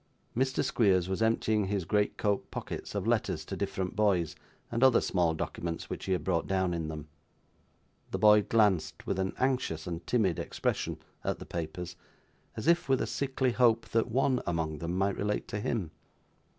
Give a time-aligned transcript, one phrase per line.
[0.35, 0.63] Mr.
[0.63, 4.35] Squeers was emptying his great coat pockets of letters to different boys,
[4.71, 7.07] and other small documents, which he had brought down in them.
[8.09, 11.95] The boy glanced, with an anxious and timid expression, at the papers,
[12.57, 15.91] as if with a sickly hope that one among them might relate to him.